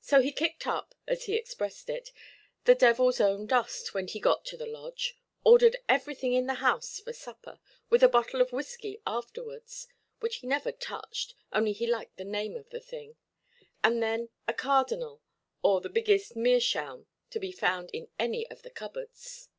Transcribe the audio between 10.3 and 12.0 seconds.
he never touched, only he